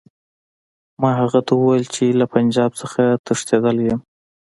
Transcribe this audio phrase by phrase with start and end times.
[1.01, 3.99] ما هغه ته وویل چې له پنجاب څخه تښتېدلی یم.